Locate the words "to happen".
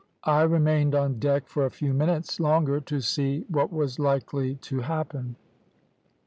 4.55-5.35